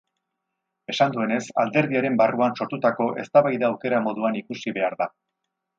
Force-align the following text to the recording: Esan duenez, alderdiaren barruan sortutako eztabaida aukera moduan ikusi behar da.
Esan 0.93 1.13
duenez, 1.17 1.43
alderdiaren 1.65 2.17
barruan 2.23 2.59
sortutako 2.61 3.09
eztabaida 3.25 3.69
aukera 3.73 4.05
moduan 4.09 4.45
ikusi 4.45 4.79
behar 4.81 5.03
da. 5.03 5.15